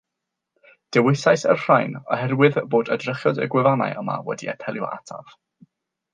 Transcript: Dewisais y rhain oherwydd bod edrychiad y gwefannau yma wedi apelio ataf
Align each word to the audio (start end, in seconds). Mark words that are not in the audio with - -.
Dewisais 0.95 1.43
y 1.53 1.55
rhain 1.57 1.93
oherwydd 2.15 2.57
bod 2.73 2.91
edrychiad 2.97 3.43
y 3.45 3.49
gwefannau 3.57 3.95
yma 4.01 4.17
wedi 4.31 4.51
apelio 4.57 4.91
ataf 4.97 5.39